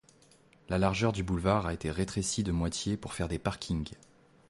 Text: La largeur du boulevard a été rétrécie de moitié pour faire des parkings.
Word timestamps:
La 0.67 0.79
largeur 0.79 1.13
du 1.13 1.21
boulevard 1.21 1.67
a 1.67 1.75
été 1.75 1.91
rétrécie 1.91 2.41
de 2.41 2.51
moitié 2.51 2.97
pour 2.97 3.13
faire 3.13 3.27
des 3.27 3.37
parkings. 3.37 3.91